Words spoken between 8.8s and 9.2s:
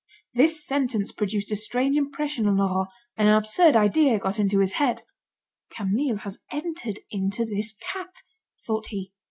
he.